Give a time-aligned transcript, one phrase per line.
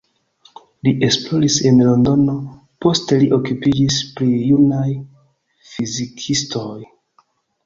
[0.85, 2.37] Li esploris en Londono,
[2.85, 4.87] poste li okupiĝis pri junaj
[5.75, 6.69] fizikistoj.